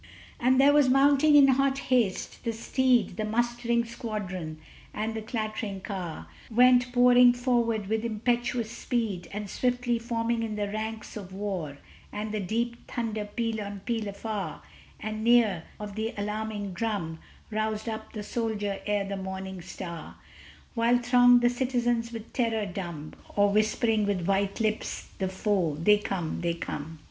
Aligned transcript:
And 0.39 0.59
there 0.59 0.73
was 0.73 0.89
mounting 0.89 1.35
in 1.35 1.47
hot 1.47 1.77
haste: 1.77 2.43
the 2.43 2.53
steed, 2.53 3.17
The 3.17 3.23
mustering 3.23 3.85
squadron, 3.85 4.57
and 4.95 5.13
the 5.13 5.21
clattering 5.21 5.79
car, 5.81 6.25
Went 6.49 6.91
pouring 6.91 7.33
forward 7.33 7.85
with 7.85 8.03
impetuous 8.03 8.71
speed, 8.71 9.27
And 9.31 9.47
swiftly 9.47 9.99
forming 9.99 10.41
in 10.41 10.55
the 10.55 10.69
ranks 10.69 11.15
of 11.15 11.31
war; 11.31 11.77
And 12.11 12.31
the 12.31 12.39
deep 12.39 12.87
thunder 12.89 13.25
peal 13.25 13.61
on 13.61 13.81
peal 13.81 14.07
afar; 14.07 14.63
And 14.99 15.23
near, 15.23 15.65
the 15.79 15.85
beat 15.85 15.89
of 15.91 15.95
the 15.95 16.13
alarming 16.19 16.73
drum 16.73 17.19
Roused 17.51 17.87
up 17.87 18.11
the 18.11 18.23
soldier 18.23 18.79
ere 18.87 19.05
the 19.07 19.17
morning 19.17 19.61
star; 19.61 20.15
While 20.73 20.97
thronged 20.97 21.41
the 21.41 21.49
citizens 21.51 22.11
with 22.11 22.33
terror 22.33 22.65
dumb, 22.65 23.13
Or 23.35 23.51
whispering 23.51 24.07
with 24.07 24.25
white 24.25 24.59
lips 24.59 25.09
"The 25.19 25.29
foe! 25.29 25.75
They 25.79 25.99
come! 25.99 26.41
they 26.41 26.55
come!" 26.55 26.97